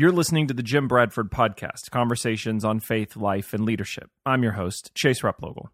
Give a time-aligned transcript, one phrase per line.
[0.00, 4.08] You're listening to the Jim Bradford Podcast, conversations on faith, life, and leadership.
[4.24, 5.66] I'm your host, Chase Replogle.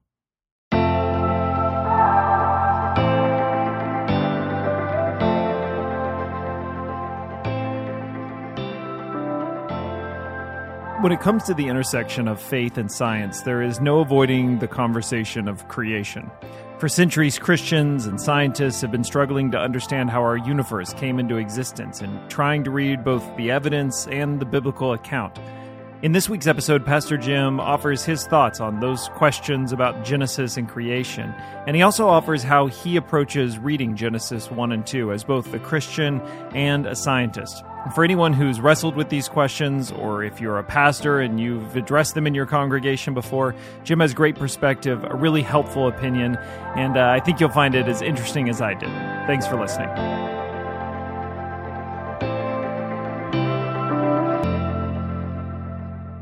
[11.07, 14.67] When it comes to the intersection of faith and science, there is no avoiding the
[14.67, 16.29] conversation of creation.
[16.80, 21.37] For centuries, Christians and scientists have been struggling to understand how our universe came into
[21.37, 25.38] existence and trying to read both the evidence and the biblical account.
[26.02, 30.69] In this week's episode, Pastor Jim offers his thoughts on those questions about Genesis and
[30.69, 31.33] creation,
[31.69, 35.61] and he also offers how he approaches reading Genesis 1 and 2 as both a
[35.61, 36.20] Christian
[36.52, 37.62] and a scientist.
[37.95, 42.14] For anyone who's wrestled with these questions, or if you're a pastor and you've addressed
[42.14, 43.54] them in your congregation before,
[43.84, 46.36] Jim has great perspective, a really helpful opinion,
[46.74, 48.88] and uh, I think you'll find it as interesting as I did.
[49.28, 49.88] Thanks for listening.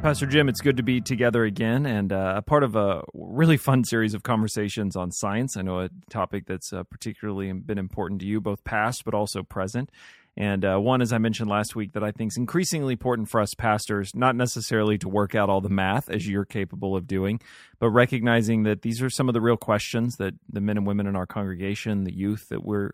[0.03, 3.57] Pastor Jim, it's good to be together again and uh, a part of a really
[3.57, 5.57] fun series of conversations on science.
[5.57, 9.43] I know a topic that's uh, particularly been important to you, both past but also
[9.43, 9.91] present.
[10.37, 13.41] And uh, one, as I mentioned last week, that I think is increasingly important for
[13.41, 17.41] us pastors, not necessarily to work out all the math as you're capable of doing,
[17.79, 21.07] but recognizing that these are some of the real questions that the men and women
[21.07, 22.93] in our congregation, the youth that we're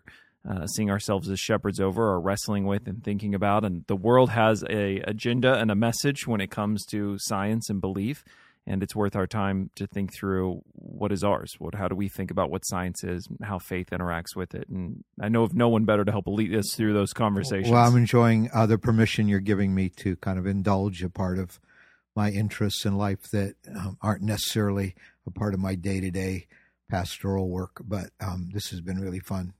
[0.49, 3.65] uh, seeing ourselves as shepherds over are wrestling with and thinking about.
[3.65, 7.81] And the world has a agenda and a message when it comes to science and
[7.81, 8.25] belief.
[8.71, 11.57] And it's worth our time to think through what is ours.
[11.59, 14.69] What, how do we think about what science is, how faith interacts with it?
[14.69, 17.73] And I know of no one better to help lead us through those conversations.
[17.73, 21.37] Well, I'm enjoying uh, the permission you're giving me to kind of indulge a part
[21.41, 21.59] of
[22.15, 24.95] my interests in life that um, aren't necessarily
[25.27, 26.47] a part of my day to day
[26.89, 27.83] pastoral work.
[27.85, 29.55] But um, this has been really fun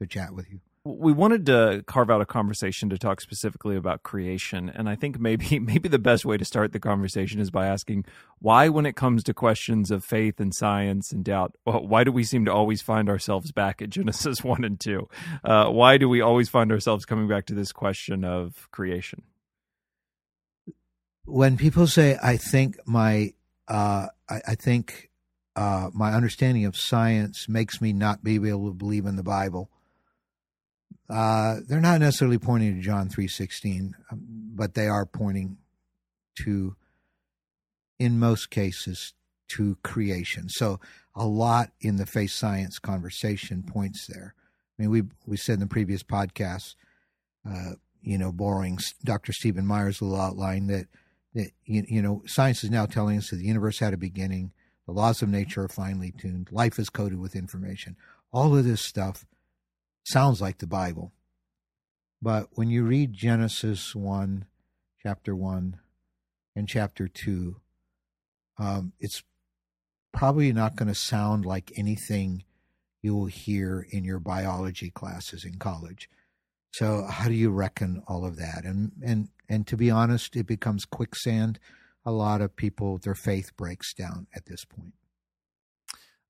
[0.00, 0.60] to chat with you.
[0.84, 5.20] We wanted to carve out a conversation to talk specifically about creation, and I think
[5.20, 8.04] maybe maybe the best way to start the conversation is by asking
[8.40, 12.24] why, when it comes to questions of faith and science and doubt, why do we
[12.24, 15.08] seem to always find ourselves back at Genesis one and two?
[15.44, 19.22] Uh, why do we always find ourselves coming back to this question of creation?
[21.24, 23.34] When people say, "I think my,"
[23.68, 25.10] uh, I, I think
[25.54, 29.70] uh, my understanding of science makes me not be able to believe in the Bible
[31.12, 34.22] uh, they're not necessarily pointing to John three sixteen, um,
[34.54, 35.58] but they are pointing
[36.44, 36.74] to,
[37.98, 39.12] in most cases,
[39.48, 40.48] to creation.
[40.48, 40.80] So
[41.14, 44.34] a lot in the faith science conversation points there.
[44.78, 46.76] I mean, we we said in the previous podcast,
[47.48, 49.32] uh, you know, borrowing Dr.
[49.32, 50.86] Stephen Meyer's little outline that
[51.34, 54.52] that you, you know science is now telling us that the universe had a beginning,
[54.86, 57.96] the laws of nature are finely tuned, life is coded with information.
[58.32, 59.26] All of this stuff
[60.04, 61.12] sounds like the Bible.
[62.20, 64.46] But when you read Genesis 1,
[65.02, 65.78] chapter 1,
[66.54, 67.56] and chapter 2,
[68.58, 69.22] um, it's
[70.12, 72.44] probably not going to sound like anything
[73.02, 76.08] you will hear in your biology classes in college.
[76.72, 78.64] So how do you reckon all of that?
[78.64, 81.58] And and and to be honest, it becomes quicksand.
[82.04, 84.94] A lot of people their faith breaks down at this point.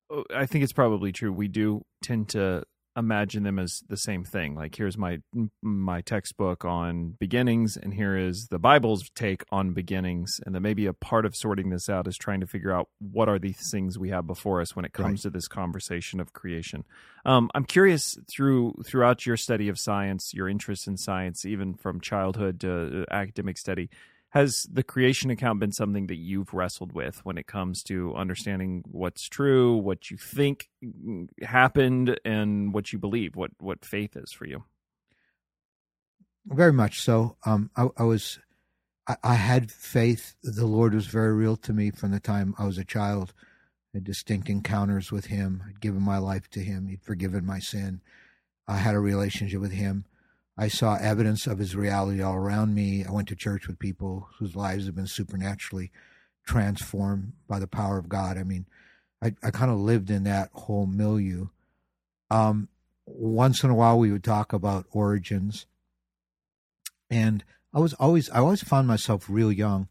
[0.09, 1.31] Oh, I think it's probably true.
[1.31, 2.63] We do tend to
[2.95, 4.55] imagine them as the same thing.
[4.55, 5.19] Like here's my
[5.61, 10.39] my textbook on beginnings and here is the bible's take on beginnings.
[10.45, 13.29] And then maybe a part of sorting this out is trying to figure out what
[13.29, 15.21] are these things we have before us when it comes right.
[15.21, 16.83] to this conversation of creation.
[17.25, 22.01] Um, i'm curious through throughout your study of science your interest in science even from
[22.01, 23.89] childhood to uh, academic study
[24.33, 28.83] has the creation account been something that you've wrestled with when it comes to understanding
[28.87, 30.69] what's true, what you think
[31.43, 34.63] happened, and what you believe, what what faith is for you?
[36.47, 37.37] Very much so.
[37.45, 38.39] Um, I, I was,
[39.07, 40.33] I, I, had faith.
[40.41, 43.35] The Lord was very real to me from the time I was a child.
[43.93, 45.61] I had distinct encounters with Him.
[45.67, 46.87] I'd given my life to Him.
[46.87, 48.01] He'd forgiven my sin.
[48.67, 50.05] I had a relationship with Him.
[50.57, 53.03] I saw evidence of his reality all around me.
[53.03, 55.91] I went to church with people whose lives have been supernaturally
[56.45, 58.37] transformed by the power of God.
[58.37, 58.67] I mean,
[59.21, 61.47] I, I kind of lived in that whole milieu.
[62.29, 62.67] Um,
[63.05, 65.65] once in a while, we would talk about origins.
[67.09, 67.43] And
[67.73, 69.87] I was always, I always found myself real young,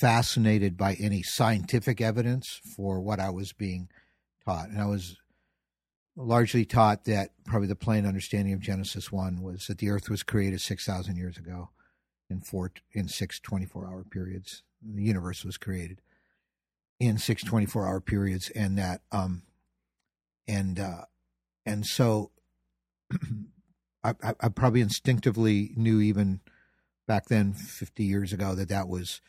[0.00, 3.88] fascinated by any scientific evidence for what I was being
[4.44, 4.68] taught.
[4.68, 5.16] And I was
[6.16, 10.22] largely taught that probably the plain understanding of Genesis 1 was that the earth was
[10.22, 11.70] created 6,000 years ago
[12.28, 14.62] in four in six 24 hour periods.
[14.82, 16.00] The universe was created
[16.98, 19.42] in six 24 hour periods and that um
[20.46, 21.04] and uh
[21.66, 22.30] and so
[24.04, 26.40] I, I, I probably instinctively knew even
[27.10, 29.20] back then, 50 years ago, that that was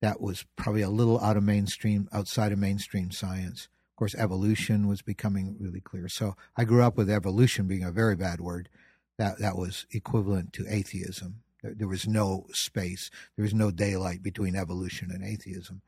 [0.00, 3.68] that was probably a little out of mainstream, outside of mainstream science.
[3.96, 6.06] Of course, evolution was becoming really clear.
[6.06, 8.68] So I grew up with evolution being a very bad word.
[9.16, 11.36] That that was equivalent to atheism.
[11.62, 13.10] There, there was no space.
[13.36, 15.80] There was no daylight between evolution and atheism,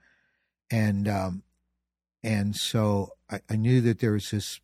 [0.71, 1.43] and um,
[2.25, 4.59] and so I, I knew that there was this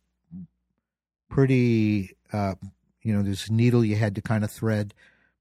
[1.29, 2.55] pretty, uh,
[3.03, 4.95] you know, this needle you had to kind of thread,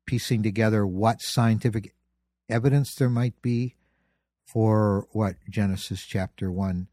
[0.05, 1.95] piecing together what scientific
[2.51, 3.77] evidence there might be
[4.45, 6.89] for what Genesis chapter 1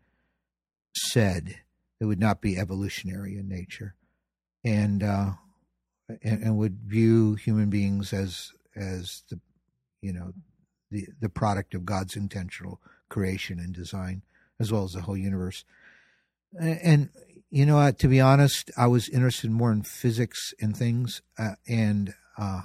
[0.95, 1.55] said.
[1.99, 3.95] It would not be evolutionary in nature.
[4.63, 5.31] And, uh,
[6.23, 9.39] and, and would view human beings as as the
[10.01, 10.33] you know
[10.89, 14.23] the the product of God's intentional creation and design,
[14.59, 15.63] as well as the whole universe.
[16.59, 17.09] And
[17.49, 21.55] you know, uh, to be honest, I was interested more in physics and things, uh,
[21.67, 22.61] and uh,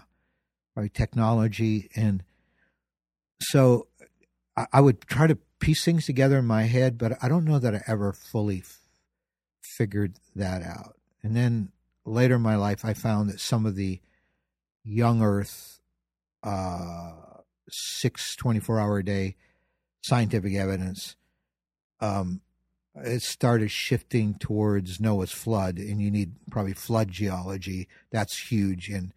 [0.93, 2.23] technology, and
[3.41, 3.89] so
[4.57, 7.59] I, I, would try to piece things together in my head, but I don't know
[7.59, 8.79] that I ever fully f-
[9.63, 10.97] figured that out.
[11.23, 11.73] And then
[12.05, 14.01] later in my life, I found that some of the
[14.85, 15.81] young Earth,
[16.43, 17.13] uh,
[17.69, 19.35] six 24 hour a day
[20.03, 21.17] scientific evidence
[22.01, 22.41] um,
[22.97, 27.89] it started shifting towards Noah's flood, and you need probably flood geology.
[28.11, 29.13] That's huge in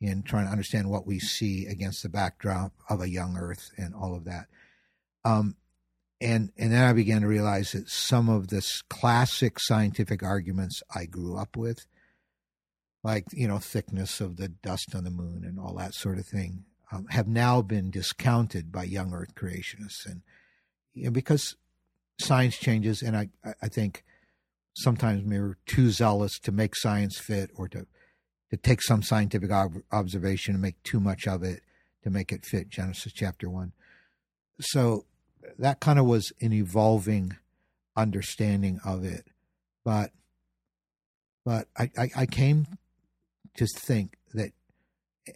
[0.00, 3.94] in trying to understand what we see against the backdrop of a young Earth and
[3.94, 4.46] all of that.
[5.24, 5.54] Um,
[6.22, 11.06] and and then I began to realize that some of this classic scientific arguments I
[11.06, 11.86] grew up with,
[13.02, 16.26] like you know thickness of the dust on the moon and all that sort of
[16.26, 21.56] thing, um, have now been discounted by young Earth creationists, and because
[22.20, 23.28] science changes, and I
[23.60, 24.04] I think
[24.74, 27.86] sometimes we're too zealous to make science fit or to
[28.50, 31.62] to take some scientific ob- observation and make too much of it
[32.04, 33.72] to make it fit Genesis chapter one.
[34.60, 35.06] So
[35.58, 37.36] that kind of was an evolving
[37.96, 39.26] understanding of it,
[39.84, 40.10] but
[41.44, 42.66] but I, I, I came
[43.56, 44.52] to think that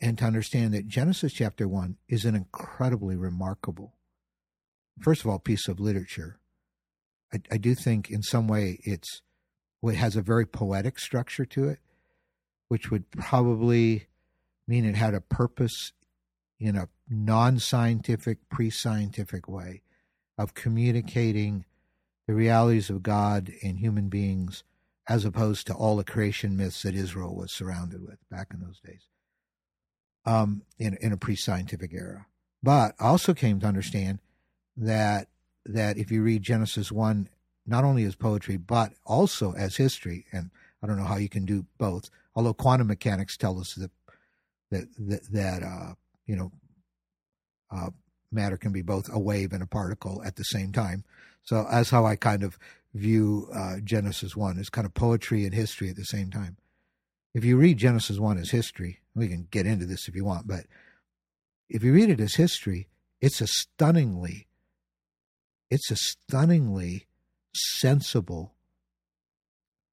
[0.01, 3.95] and to understand that Genesis chapter one is an incredibly remarkable,
[5.01, 6.39] first of all, piece of literature.
[7.33, 9.23] I, I do think in some way it's
[9.83, 11.79] it has a very poetic structure to it,
[12.69, 14.07] which would probably
[14.67, 15.93] mean it had a purpose
[16.59, 19.83] in a non-scientific, pre-scientific way
[20.39, 21.65] of communicating
[22.27, 24.65] the realities of God and human beings
[25.09, 28.81] as opposed to all the creation myths that Israel was surrounded with back in those
[28.81, 29.07] days
[30.27, 32.27] um, in, in a pre scientific era.
[32.63, 34.19] But I also came to understand
[34.77, 35.29] that
[35.65, 37.29] that if you read Genesis 1,
[37.67, 40.51] not only as poetry, but also as history, and
[40.83, 43.91] I don't know how you can do both, although quantum mechanics tell us that,
[44.71, 45.95] that, that, that uh,
[46.27, 46.53] you know,
[47.75, 47.91] uh,
[48.31, 51.05] matter can be both a wave and a particle at the same time.
[51.43, 52.59] So that's how I kind of
[52.95, 56.57] view uh, Genesis 1 as kind of poetry and history at the same time.
[57.35, 60.49] If you read Genesis 1 as history, we can get into this if you want,
[60.49, 60.67] but
[61.69, 62.89] if you read it as history,
[63.21, 64.47] it's a stunningly
[65.71, 67.07] it's a stunningly
[67.55, 68.53] sensible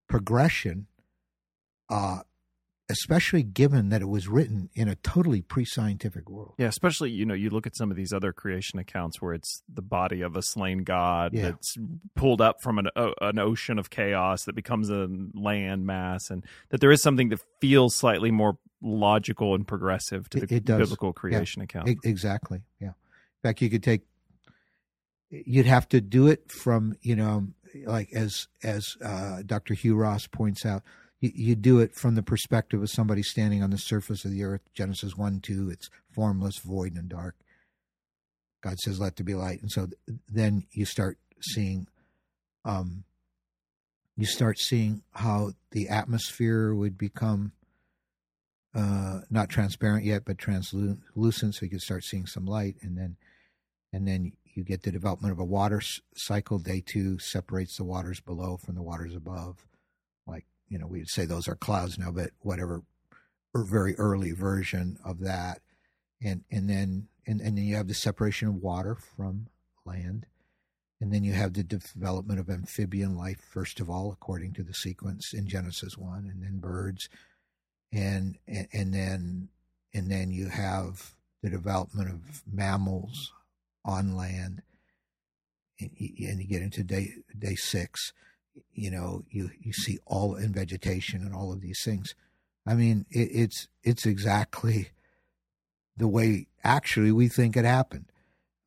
[0.08, 0.88] progression,
[1.90, 2.20] uh,
[2.90, 6.56] especially given that it was written in a totally pre-scientific world.
[6.58, 9.64] Yeah, especially you know you look at some of these other creation accounts where it's
[9.72, 11.44] the body of a slain god yeah.
[11.44, 11.78] that's
[12.16, 12.90] pulled up from an
[13.22, 17.40] an ocean of chaos that becomes a land mass, and that there is something that
[17.62, 22.00] feels slightly more logical and progressive to the biblical creation yeah, account.
[22.04, 22.64] Exactly.
[22.80, 22.88] Yeah.
[22.88, 24.02] In fact, you could take
[25.30, 27.48] you'd have to do it from you know
[27.86, 29.74] like as as uh, Dr.
[29.74, 30.84] Hugh Ross points out,
[31.34, 34.62] you, do it from the perspective of somebody standing on the surface of the earth.
[34.74, 37.36] Genesis one two, it's formless, void, and dark.
[38.62, 41.88] God says, "Let there be light," and so th- then you start seeing,
[42.66, 43.04] um,
[44.16, 47.54] you start seeing how the atmosphere would become
[48.76, 53.18] uh, not transparent yet, but translucent, so you could start seeing some light, and then
[53.92, 55.82] and then you get the development of a water
[56.16, 56.60] cycle.
[56.60, 59.66] Day two separates the waters below from the waters above.
[60.74, 62.82] You know, we'd say those are clouds now, but whatever
[63.54, 65.62] or very early version of that.
[66.20, 69.50] And, and then, and, and then you have the separation of water from
[69.86, 70.26] land.
[71.00, 74.74] And then you have the development of amphibian life, first of all, according to the
[74.74, 77.08] sequence in Genesis 1, and then birds.
[77.92, 79.50] And, and, and then,
[79.94, 81.14] and then you have
[81.44, 83.32] the development of mammals
[83.86, 84.64] on land,
[85.80, 88.12] and you get into day day six,
[88.74, 92.16] you know, you you see all in vegetation and all of these things.
[92.66, 94.90] I mean, it, it's it's exactly
[95.98, 98.06] the way actually we think it happened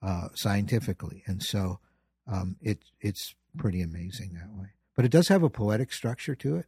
[0.03, 1.23] uh, scientifically.
[1.27, 1.81] And so
[2.27, 4.69] um, it, it's pretty amazing that way.
[4.95, 6.67] But it does have a poetic structure to it,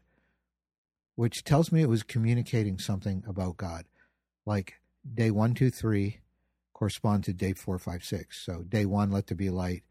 [1.15, 3.85] which tells me it was communicating something about God.
[4.45, 4.81] Like
[5.15, 6.19] day one, two, three
[6.73, 8.45] correspond to day four, five, six.
[8.45, 9.83] So day one, let there be light,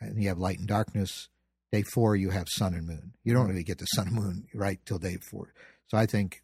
[0.00, 1.28] and you have light and darkness.
[1.76, 3.12] Day four, you have sun and moon.
[3.22, 5.52] You don't really get the sun and moon right till day four.
[5.88, 6.42] So I think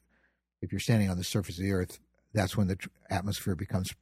[0.61, 1.99] if you're standing on the surface of the earth,
[2.35, 3.95] that's when the tr- atmosphere becomes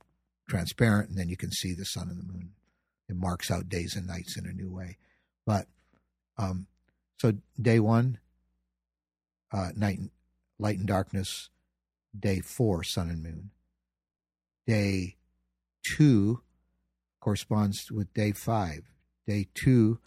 [0.49, 2.51] transparent, and then you can see the sun and the moon.
[3.09, 4.99] It marks out days and nights in a new way.
[5.47, 5.67] But
[6.37, 6.67] um,
[7.21, 8.19] so day one,
[9.53, 10.01] uh, night,
[10.59, 11.49] light and darkness.
[12.19, 13.51] Day four, sun and moon.
[14.67, 15.15] Day
[15.97, 16.43] two
[17.21, 18.83] corresponds with day five.
[19.29, 20.01] Day two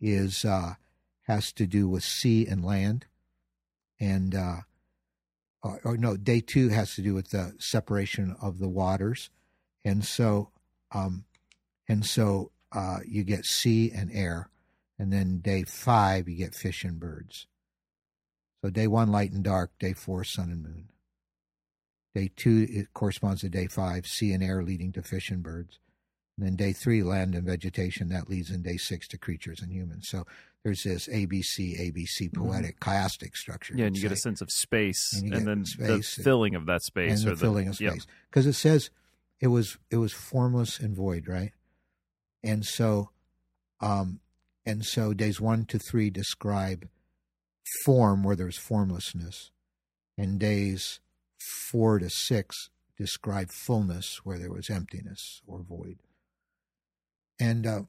[0.00, 0.74] is uh,
[1.22, 3.06] has to do with sea and land,
[3.98, 4.56] and uh,
[5.62, 9.30] or, or, no, day two has to do with the separation of the waters,
[9.84, 10.50] and so
[10.92, 11.24] um,
[11.88, 14.48] and so uh, you get sea and air,
[14.98, 17.46] and then day five you get fish and birds.
[18.62, 20.88] So day one light and dark, day four sun and moon.
[22.14, 25.78] Day two it corresponds to day five, sea and air leading to fish and birds.
[26.40, 29.70] And then day three, land and vegetation, that leads in day six to creatures and
[29.70, 30.08] humans.
[30.08, 30.24] So
[30.64, 32.42] there's this ABC, ABC mm-hmm.
[32.42, 32.90] poetic, mm-hmm.
[32.90, 33.74] chiastic structure.
[33.76, 34.08] Yeah, and you say.
[34.08, 37.20] get a sense of space and, and then space the filling of that space.
[37.20, 38.06] And the, the filling of space.
[38.30, 38.54] Because yep.
[38.54, 38.88] it says
[39.38, 41.52] it was it was formless and void, right?
[42.42, 43.10] And so
[43.82, 44.20] um
[44.64, 46.88] and so days one to three describe
[47.84, 49.50] form where there's formlessness.
[50.16, 51.00] And days
[51.70, 55.98] four to six describe fullness where there was emptiness or void.
[57.40, 57.82] And uh,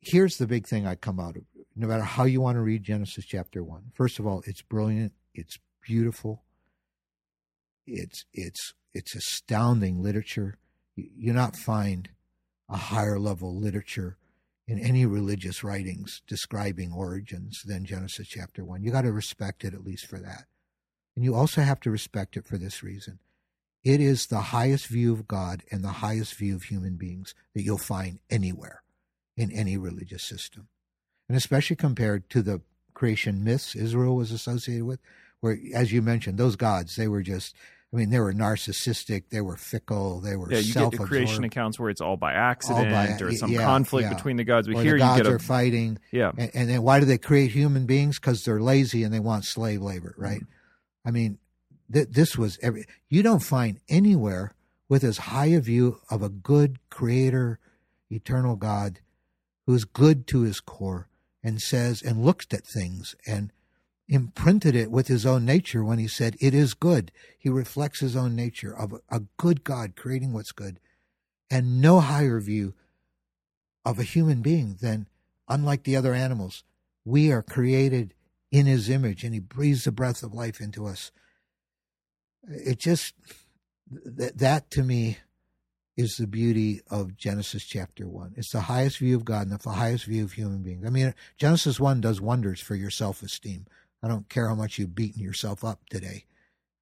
[0.00, 1.42] here's the big thing I come out of
[1.76, 3.92] no matter how you want to read Genesis chapter one.
[3.94, 6.42] First of all, it's brilliant, it's beautiful,
[7.86, 10.58] it's it's it's astounding literature.
[10.96, 12.10] You not find
[12.68, 14.18] a higher level literature
[14.66, 18.82] in any religious writings describing origins than Genesis chapter one.
[18.82, 20.44] You got to respect it at least for that.
[21.16, 23.18] And you also have to respect it for this reason.
[23.82, 27.62] It is the highest view of God and the highest view of human beings that
[27.62, 28.82] you'll find anywhere
[29.36, 30.68] in any religious system.
[31.28, 32.60] And especially compared to the
[32.92, 35.00] creation myths Israel was associated with,
[35.40, 37.54] where, as you mentioned, those gods, they were just,
[37.92, 40.58] I mean, they were narcissistic, they were fickle, they were yeah.
[40.58, 43.62] You get the creation accounts where it's all by accident all by, or some yeah,
[43.62, 44.14] conflict yeah.
[44.14, 44.68] between the gods.
[44.68, 45.98] But or here the gods you get a, are fighting.
[46.12, 48.18] Yeah, and, and, then why do they create human beings?
[48.18, 50.40] Because they're lazy and they want slave labor, right?
[50.40, 51.08] Mm-hmm.
[51.08, 51.38] I mean,
[51.92, 52.86] th- this was every.
[53.08, 54.52] You don't find anywhere
[54.88, 57.58] with as high a view of a good creator,
[58.10, 59.00] eternal God,
[59.66, 61.08] who is good to his core
[61.42, 63.52] and says and looked at things and
[64.08, 67.12] imprinted it with his own nature when he said, It is good.
[67.38, 70.80] He reflects his own nature of a good God creating what's good,
[71.50, 72.74] and no higher view
[73.84, 75.08] of a human being than,
[75.48, 76.64] unlike the other animals,
[77.04, 78.14] we are created
[78.50, 81.12] in his image and he breathes the breath of life into us.
[82.48, 83.14] It just,
[83.90, 85.18] that, that to me
[85.96, 88.34] is the beauty of Genesis chapter 1.
[88.36, 90.84] It's the highest view of God and the highest view of human beings.
[90.86, 93.66] I mean, Genesis 1 does wonders for your self esteem.
[94.02, 96.24] I don't care how much you've beaten yourself up today.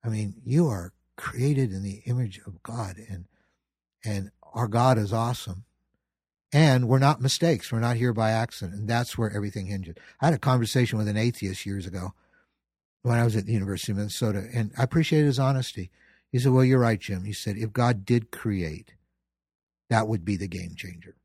[0.04, 3.26] I mean, you are created in the image of God and
[4.04, 5.64] and our God is awesome.
[6.52, 7.70] And we're not mistakes.
[7.70, 8.78] We're not here by accident.
[8.78, 9.96] And that's where everything hinges.
[10.20, 12.14] I had a conversation with an atheist years ago
[13.08, 15.90] when I was at the University of Minnesota, and I appreciate his honesty.
[16.30, 17.24] He said, Well, you're right, Jim.
[17.24, 18.94] He said, If God did create,
[19.88, 21.16] that would be the game changer.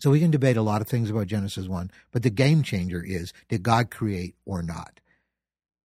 [0.00, 3.02] So we can debate a lot of things about Genesis 1, but the game changer
[3.02, 4.98] is did God create or not?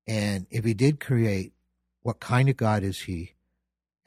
[0.08, 1.54] And if he did create,
[2.02, 3.34] what kind of God is he?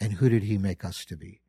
[0.00, 1.42] And who did he make us to be?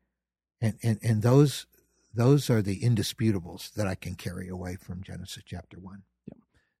[0.60, 1.66] And and, and those
[2.14, 6.04] those are the indisputables that I can carry away from Genesis chapter 1.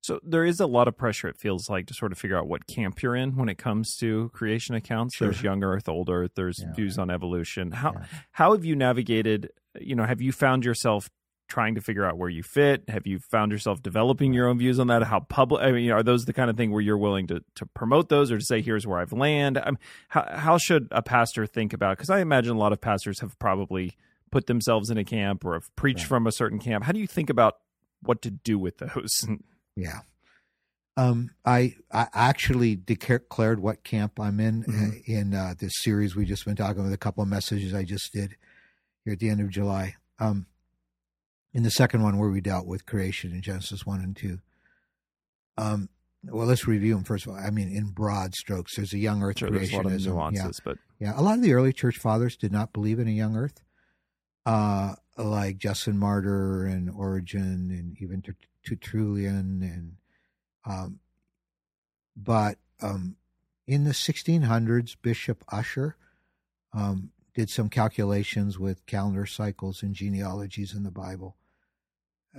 [0.04, 2.46] So there is a lot of pressure, it feels like, to sort of figure out
[2.46, 5.16] what camp you're in when it comes to creation accounts.
[5.16, 5.28] Sure.
[5.28, 6.32] There's young Earth, old Earth.
[6.34, 7.70] There's yeah, views on evolution.
[7.70, 8.04] How yeah.
[8.32, 9.48] how have you navigated?
[9.80, 11.08] You know, have you found yourself
[11.48, 12.84] trying to figure out where you fit?
[12.88, 15.04] Have you found yourself developing your own views on that?
[15.04, 15.62] How public?
[15.62, 18.30] I mean, are those the kind of thing where you're willing to to promote those,
[18.30, 19.56] or to say, "Here's where I've land"?
[19.56, 19.70] I
[20.08, 21.96] how how should a pastor think about?
[21.96, 23.96] Because I imagine a lot of pastors have probably
[24.30, 26.08] put themselves in a camp or have preached right.
[26.08, 26.84] from a certain camp.
[26.84, 27.54] How do you think about
[28.02, 29.26] what to do with those?
[29.76, 30.00] Yeah.
[30.96, 34.84] Um, I I actually declared what camp I'm in mm-hmm.
[34.84, 37.82] Uh, in uh, this series we just been talking with a couple of messages I
[37.82, 38.36] just did
[39.04, 39.96] here at the end of July.
[40.20, 40.46] Um,
[41.52, 44.38] in the second one where we dealt with creation in Genesis one and two.
[45.56, 45.88] Um,
[46.24, 47.38] well, let's review them first of all.
[47.38, 50.06] I mean, in broad strokes, there's a young Earth sure, creationism.
[50.06, 50.64] nuances, yeah.
[50.64, 53.36] but Yeah, a lot of the early church fathers did not believe in a young
[53.36, 53.62] earth,
[54.46, 58.22] uh, like Justin Martyr and Origen and even
[58.64, 59.96] Tertullian and
[60.66, 61.00] um,
[62.16, 63.16] but um,
[63.66, 65.96] in the 1600s, Bishop Ussher
[66.72, 71.36] um, did some calculations with calendar cycles and genealogies in the Bible,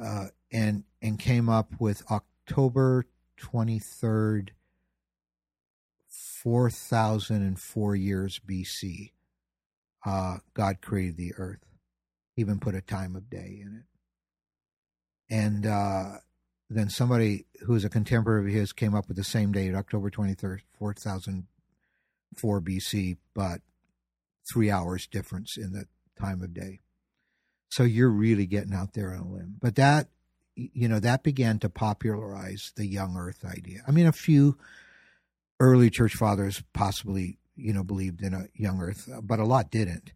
[0.01, 3.05] uh, and and came up with October
[3.39, 4.49] 23rd,
[6.07, 9.11] 4004 years BC.
[10.05, 11.65] Uh, God created the earth,
[12.37, 13.94] even put a time of day in it.
[15.29, 16.17] And uh,
[16.69, 20.09] then somebody who is a contemporary of his came up with the same date, October
[20.09, 23.61] 23rd, 4004 BC, but
[24.51, 25.85] three hours difference in the
[26.19, 26.79] time of day.
[27.69, 29.55] So you're really getting out there on a limb.
[29.59, 30.07] But that,
[30.55, 33.79] you know, that began to popularize the young earth idea.
[33.87, 34.57] I mean, a few
[35.59, 40.11] early church fathers possibly, you know, believed in a young earth, but a lot didn't.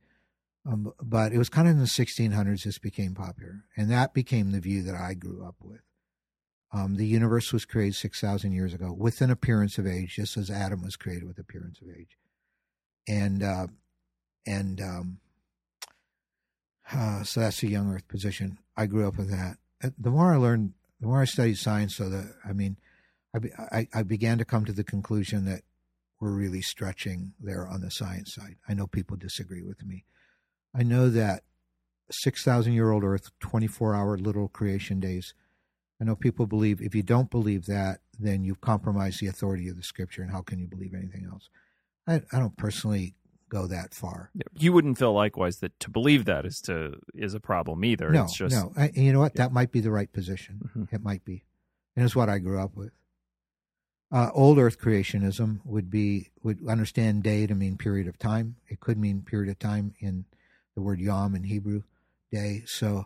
[0.69, 3.63] Um, but it was kind of in the 1600s this became popular.
[3.75, 5.81] And that became the view that I grew up with.
[6.71, 10.51] Um, the universe was created 6,000 years ago with an appearance of age, just as
[10.51, 12.17] Adam was created with appearance of age.
[13.07, 13.67] And, uh,
[14.45, 15.17] and, um,
[16.91, 18.59] uh, so that's the young earth position.
[18.77, 19.57] I grew up with that.
[19.97, 22.77] The more I learned, the more I studied science, so that, I mean,
[23.35, 23.39] I,
[23.71, 25.61] I, I began to come to the conclusion that
[26.19, 28.57] we're really stretching there on the science side.
[28.67, 30.05] I know people disagree with me.
[30.75, 31.43] I know that
[32.11, 35.33] 6,000 year old Earth, 24 hour little creation days,
[36.01, 39.77] I know people believe if you don't believe that, then you've compromised the authority of
[39.77, 41.49] the scripture, and how can you believe anything else?
[42.07, 43.15] I, I don't personally
[43.49, 44.31] go that far.
[44.57, 48.09] You wouldn't feel likewise that to believe that is to is a problem either.
[48.11, 48.71] No, it's just, no.
[48.77, 49.33] I, you know what?
[49.35, 49.43] Yeah.
[49.43, 50.69] That might be the right position.
[50.69, 50.95] Mm-hmm.
[50.95, 51.43] It might be,
[51.95, 52.91] and it's what I grew up with.
[54.11, 58.55] Uh, old Earth creationism would be would understand day to mean period of time.
[58.67, 60.25] It could mean period of time in
[60.79, 61.83] the word yom in Hebrew,
[62.31, 62.63] day.
[62.65, 63.05] So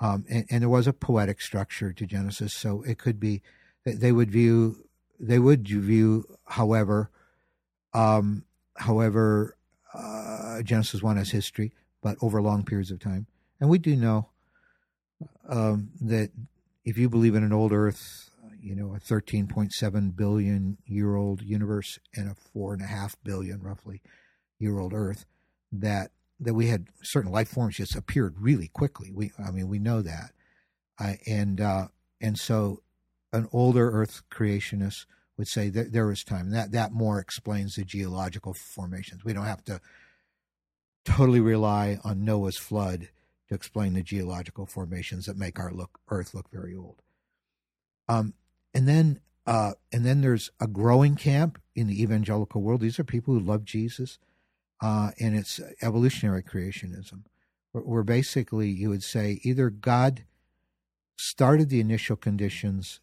[0.00, 3.40] um, and, and, there was a poetic structure to Genesis, so it could be
[3.84, 4.84] they would view
[5.18, 7.10] they would view, however,
[7.94, 8.44] um,
[8.76, 9.56] however,
[9.94, 13.26] uh, Genesis one as history, but over long periods of time.
[13.58, 14.28] And we do know
[15.48, 16.30] um, that
[16.84, 18.28] if you believe in an old Earth,
[18.60, 23.62] you know, a 13.7 billion year old universe and a four and a half billion
[23.62, 24.02] roughly
[24.58, 25.24] year old Earth,
[25.72, 29.10] that that we had certain life forms just appeared really quickly.
[29.12, 30.32] We, I mean, we know that,
[31.26, 31.88] and uh,
[32.20, 32.82] and so
[33.32, 36.50] an older Earth creationist would say that there was time.
[36.50, 39.24] That that more explains the geological formations.
[39.24, 39.80] We don't have to
[41.04, 43.08] totally rely on Noah's flood
[43.48, 47.02] to explain the geological formations that make our look Earth look very old.
[48.08, 48.34] Um,
[48.74, 52.80] and then uh, and then there's a growing camp in the evangelical world.
[52.80, 54.18] These are people who love Jesus
[54.82, 57.22] uh, and it's evolutionary creationism,
[57.72, 60.24] where, where basically you would say either God
[61.16, 63.00] started the initial conditions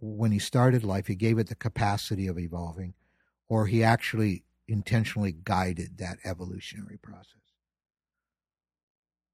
[0.00, 2.94] when he started life, he gave it the capacity of evolving,
[3.48, 7.26] or he actually intentionally guided that evolutionary process.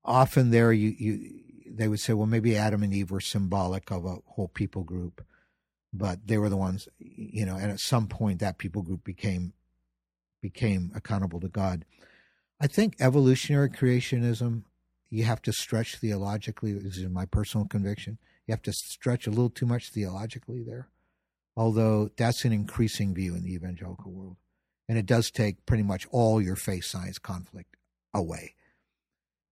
[0.05, 1.31] Often there you, you
[1.71, 5.25] they would say, well, maybe Adam and Eve were symbolic of a whole people group,
[5.93, 9.53] but they were the ones, you know, and at some point that people group became
[10.41, 11.85] became accountable to God.
[12.61, 14.65] I think evolutionary creationism,
[15.11, 16.73] you have to stretch theologically.
[16.73, 18.19] This is my personal conviction.
[18.47, 20.89] You have to stretch a little too much theologically there,
[21.57, 24.37] although that's an increasing view in the evangelical world.
[24.89, 27.77] And it does take pretty much all your faith science conflict
[28.15, 28.55] away.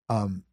[0.09, 0.44] Um,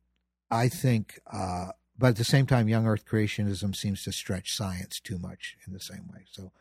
[0.52, 5.00] I think, uh, but at the same time, young earth creationism seems to stretch science
[5.00, 6.26] too much in the same way.
[6.30, 6.52] So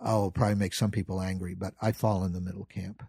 [0.00, 3.02] I'll probably make some people angry, but I fall in the middle camp.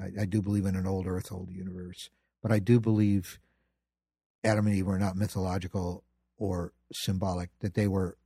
[0.00, 2.08] I, I, do believe in an old earth, old universe,
[2.42, 3.38] but I do believe
[4.42, 6.04] Adam and Eve were not mythological
[6.38, 8.16] or symbolic; that they were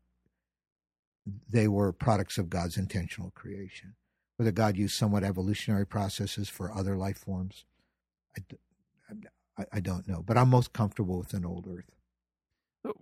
[1.48, 3.94] they were products of God's intentional creation.
[4.36, 7.64] Whether God used somewhat evolutionary processes for other life forms,
[8.36, 8.42] I,
[9.58, 10.22] I, I don't know.
[10.22, 11.90] But I'm most comfortable with an old earth.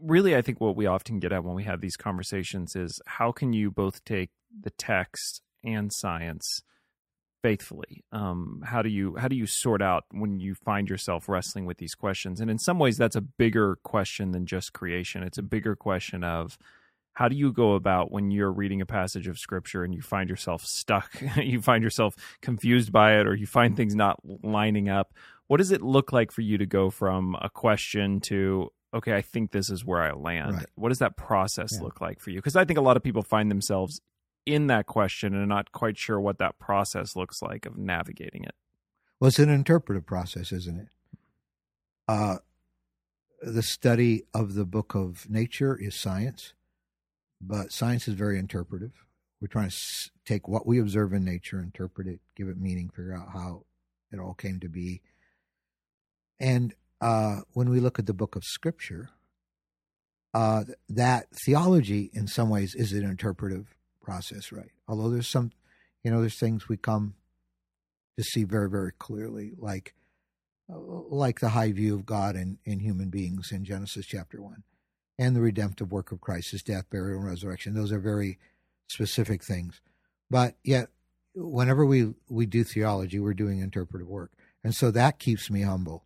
[0.01, 3.31] Really, I think what we often get at when we have these conversations is how
[3.31, 6.63] can you both take the text and science
[7.43, 8.05] faithfully?
[8.11, 11.79] Um, how do you how do you sort out when you find yourself wrestling with
[11.79, 12.41] these questions?
[12.41, 15.23] And in some ways that's a bigger question than just creation.
[15.23, 16.59] It's a bigger question of
[17.15, 20.31] how do you go about when you're reading a passage of scripture and you find
[20.31, 25.15] yourself stuck you find yourself confused by it or you find things not lining up?
[25.47, 29.23] What does it look like for you to go from a question to okay i
[29.23, 30.67] think this is where i land right.
[30.75, 31.83] what does that process yeah.
[31.83, 34.01] look like for you because i think a lot of people find themselves
[34.49, 38.55] in that question and not quite sure what that process looks like of navigating it.
[39.21, 40.89] Well, it's an interpretive process, isn't it?
[42.09, 42.39] Uh,
[43.43, 46.55] the study of the book of nature is science,
[47.41, 49.05] but science is very interpretive.
[49.41, 49.77] We're trying to
[50.25, 53.65] take what we observe in nature, interpret it, give it meaning, figure out how
[54.11, 55.03] it all came to be.
[56.41, 59.11] And uh, when we look at the book of Scripture,
[60.35, 64.71] uh, that theology, in some ways, is an interpretive process, right?
[64.87, 65.53] Although there's some,
[66.03, 67.15] you know, there's things we come
[68.17, 69.95] to see very, very clearly, like
[70.71, 74.65] like the high view of God and, and human beings in Genesis chapter one,
[75.19, 77.73] and the redemptive work of Christ, his death, burial, and resurrection.
[77.73, 78.39] Those are very
[78.89, 79.81] specific things,
[80.31, 80.89] but yet,
[81.35, 84.33] whenever we we do theology, we're doing interpretive work,
[84.63, 86.05] and so that keeps me humble.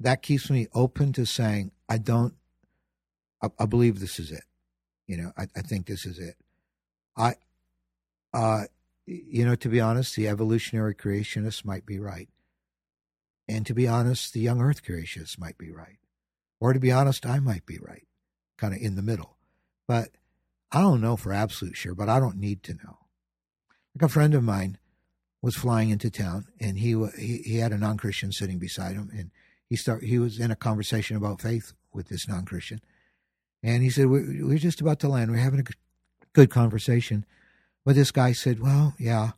[0.00, 2.34] That keeps me open to saying, I don't.
[3.42, 4.44] I, I believe this is it.
[5.06, 6.36] You know, I, I think this is it.
[7.16, 7.34] I,
[8.32, 8.64] uh,
[9.06, 12.28] you know, to be honest, the evolutionary creationists might be right.
[13.48, 15.98] And to be honest, the young earth creationists might be right.
[16.60, 18.06] Or to be honest, I might be right,
[18.58, 19.36] kind of in the middle.
[19.86, 20.10] But
[20.70, 22.98] I don't know for absolute sure, but I don't need to know.
[23.94, 24.78] Like a friend of mine
[25.40, 29.10] was flying into town and he, he, he had a non Christian sitting beside him
[29.16, 29.30] and
[29.68, 32.80] he start he was in a conversation about faith with this non Christian.
[33.62, 35.30] And he said, we're, we're just about to land.
[35.30, 35.64] We're having a
[36.32, 37.24] good conversation.
[37.84, 39.30] But this guy said, Well, yeah,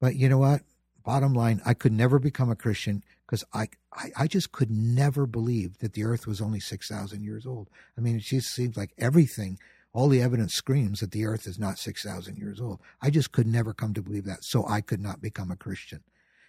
[0.00, 0.62] but you know what?
[1.04, 5.26] Bottom line, I could never become a Christian because I, I, I just could never
[5.26, 7.68] believe that the earth was only 6,000 years old.
[7.98, 9.58] I mean, it just seems like everything,
[9.92, 12.78] all the evidence screams that the earth is not 6,000 years old.
[13.00, 14.44] I just could never come to believe that.
[14.44, 16.02] So I could not become a Christian.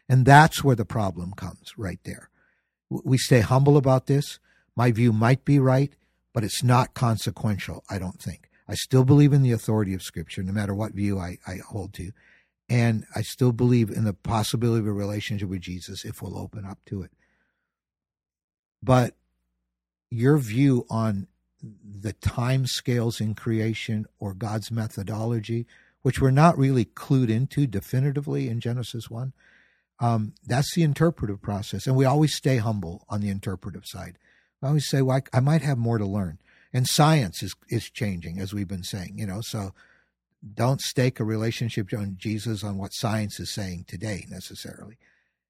[0.08, 2.30] And that's where the problem comes right there.
[3.04, 4.40] We stay humble about this.
[4.76, 5.94] My view might be right,
[6.34, 8.50] but it's not consequential, I don't think.
[8.68, 11.94] I still believe in the authority of Scripture, no matter what view I, I hold
[11.96, 12.12] to.
[12.70, 16.66] And I still believe in the possibility of a relationship with Jesus if we'll open
[16.66, 17.12] up to it.
[18.82, 19.16] But
[20.10, 21.28] your view on
[21.84, 25.66] the time scales in creation or God's methodology,
[26.02, 29.34] which we're not really clued into definitively in Genesis 1,
[30.04, 31.88] um, that's the interpretive process.
[31.88, 34.18] And we always stay humble on the interpretive side.
[34.62, 36.40] I always say, well, I, I might have more to learn.
[36.74, 39.74] And science is is changing as we've been saying you know so
[40.56, 44.98] don't stake a relationship on jesus on what science is saying today necessarily.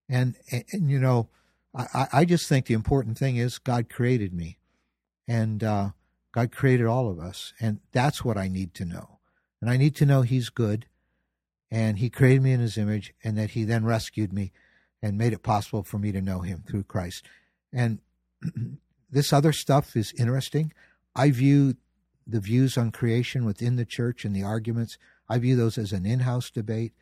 [0.09, 1.29] And and, and you know
[1.73, 4.57] I, I just think the important thing is god created me.
[5.25, 5.91] And uh,
[6.33, 7.53] god created all of us.
[7.61, 9.19] And that's what i need to know.
[9.61, 10.87] And i need to know he's good
[11.73, 14.51] and he created me in his image and that he then rescued me
[15.01, 17.25] and made it possible for me to know him through christ
[17.73, 17.99] and
[19.11, 20.71] this other stuff is interesting
[21.15, 21.75] I view
[22.25, 24.97] the views on creation within the church and the arguments,
[25.29, 26.93] I view those as an in house debate.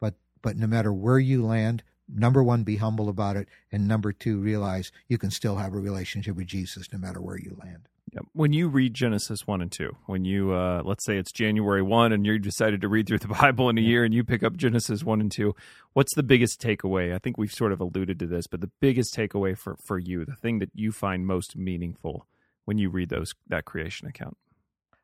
[0.00, 3.48] But, but no matter where you land, number one, be humble about it.
[3.72, 7.38] And number two, realize you can still have a relationship with Jesus no matter where
[7.38, 7.88] you land.
[8.32, 12.12] When you read Genesis 1 and 2, when you, uh, let's say it's January 1
[12.12, 14.56] and you decided to read through the Bible in a year and you pick up
[14.56, 15.54] Genesis 1 and 2,
[15.92, 17.14] what's the biggest takeaway?
[17.14, 20.24] I think we've sort of alluded to this, but the biggest takeaway for, for you,
[20.24, 22.26] the thing that you find most meaningful
[22.64, 24.36] when you read those that creation account.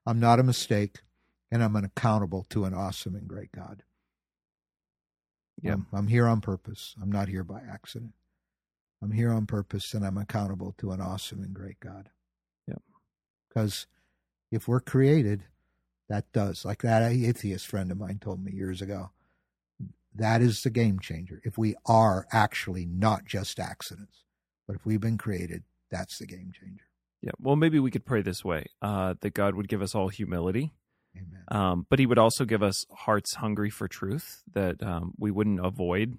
[0.04, 1.00] I'm not a mistake,
[1.50, 3.84] and I'm accountable to an awesome and great God.
[5.60, 6.94] Yeah, I'm, I'm here on purpose.
[7.00, 8.14] I'm not here by accident.
[9.00, 12.10] I'm here on purpose, and I'm accountable to an awesome and great God.
[13.52, 13.86] Because
[14.50, 15.44] if we're created,
[16.08, 19.10] that does like that atheist friend of mine told me years ago.
[20.14, 21.40] That is the game changer.
[21.44, 24.24] If we are actually not just accidents,
[24.66, 26.84] but if we've been created, that's the game changer.
[27.22, 27.32] Yeah.
[27.38, 30.72] Well, maybe we could pray this way uh, that God would give us all humility.
[31.16, 31.44] Amen.
[31.48, 35.64] Um, but he would also give us hearts hungry for truth, that um, we wouldn't
[35.64, 36.18] avoid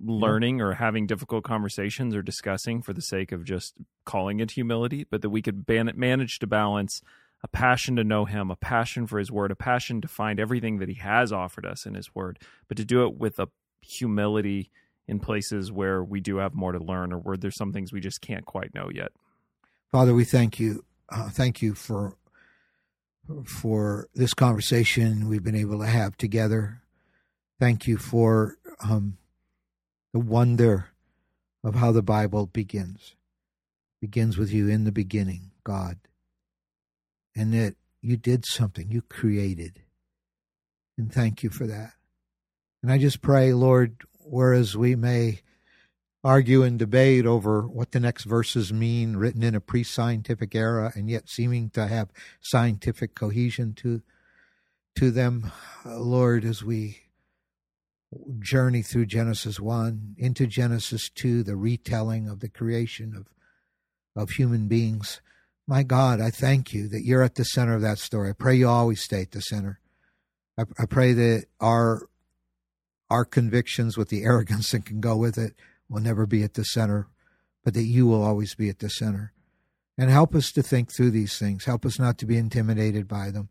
[0.00, 3.74] learning or having difficult conversations or discussing for the sake of just
[4.04, 7.00] calling it humility, but that we could ban- manage to balance
[7.42, 10.78] a passion to know him, a passion for his word, a passion to find everything
[10.78, 13.48] that he has offered us in his word, but to do it with a
[13.80, 14.70] humility
[15.06, 18.00] in places where we do have more to learn or where there's some things we
[18.00, 19.12] just can't quite know yet.
[19.92, 20.84] Father, we thank you.
[21.10, 22.16] Uh, thank you for
[23.46, 26.82] for this conversation we've been able to have together.
[27.58, 29.16] Thank you for um,
[30.14, 30.90] the wonder
[31.64, 33.16] of how the Bible begins.
[34.00, 35.98] It begins with you in the beginning, God,
[37.34, 39.82] and that you did something, you created.
[40.96, 41.94] And thank you for that.
[42.80, 45.40] And I just pray, Lord, whereas we may
[46.22, 50.92] argue and debate over what the next verses mean, written in a pre scientific era
[50.94, 54.00] and yet seeming to have scientific cohesion to,
[54.94, 55.50] to them.
[55.84, 57.03] Lord, as we
[58.40, 63.28] journey through Genesis 1 into Genesis 2, the retelling of the creation of,
[64.20, 65.20] of human beings.
[65.66, 68.30] My God, I thank you that you're at the center of that story.
[68.30, 69.80] I pray you always stay at the center.
[70.58, 72.08] I, I pray that our
[73.10, 75.54] our convictions with the arrogance that can go with it
[75.88, 77.06] will never be at the center,
[77.62, 79.32] but that you will always be at the center.
[79.96, 81.66] And help us to think through these things.
[81.66, 83.50] Help us not to be intimidated by them.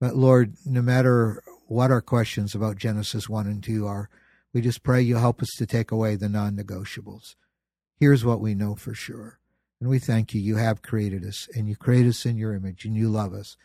[0.00, 4.08] But Lord, no matter what our questions about Genesis 1 and 2 are,
[4.52, 7.34] we just pray you help us to take away the non negotiables.
[8.00, 9.38] Here's what we know for sure.
[9.80, 10.40] And we thank you.
[10.40, 13.56] You have created us, and you create us in your image, and you love us,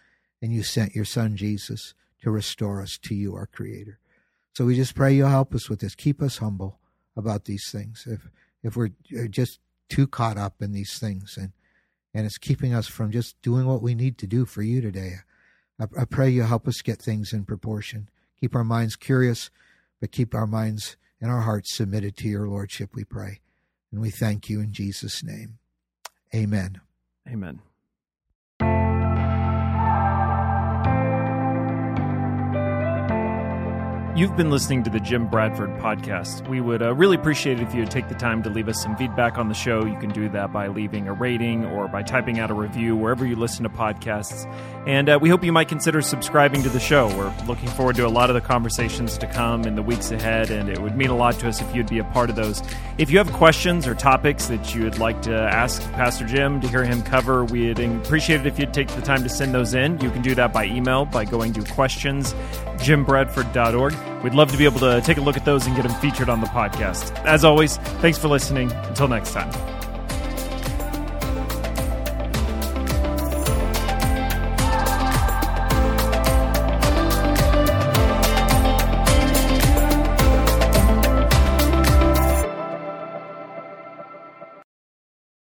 [0.42, 4.00] and you sent your son Jesus to restore us to you, our Creator.
[4.54, 5.96] So we just pray you'll help us with this.
[5.96, 6.80] Keep us humble
[7.16, 8.06] about these things.
[8.06, 8.28] If
[8.62, 11.52] if we're uh, just too caught up in these things and
[12.13, 15.16] and it's keeping us from just doing what we need to do for you today.
[15.79, 18.09] I, I pray you help us get things in proportion.
[18.39, 19.49] Keep our minds curious,
[19.99, 23.39] but keep our minds and our hearts submitted to your lordship, we pray.
[23.91, 25.59] And we thank you in Jesus' name.
[26.36, 26.81] Amen.
[27.27, 27.62] Amen.
[34.15, 36.47] You've been listening to the Jim Bradford podcast.
[36.47, 38.80] We would uh, really appreciate it if you would take the time to leave us
[38.80, 39.86] some feedback on the show.
[39.86, 43.26] You can do that by leaving a rating or by typing out a review wherever
[43.26, 44.45] you listen to podcasts.
[44.86, 47.08] And uh, we hope you might consider subscribing to the show.
[47.17, 50.52] We're looking forward to a lot of the conversations to come in the weeks ahead,
[50.52, 52.62] and it would mean a lot to us if you'd be a part of those.
[52.99, 56.67] If you have questions or topics that you would like to ask Pastor Jim to
[56.67, 59.99] hear him cover, we'd appreciate it if you'd take the time to send those in.
[60.02, 62.36] You can do that by email by going to questions
[62.78, 64.12] jimbradford.org.
[64.23, 66.29] We'd love to be able to take a look at those and get them featured
[66.29, 67.13] on the podcast.
[67.25, 68.71] As always, thanks for listening.
[68.71, 69.83] Until next time.